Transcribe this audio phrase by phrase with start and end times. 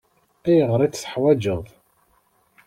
[0.47, 1.65] Ayɣer i t-teḥwaǧeḍ?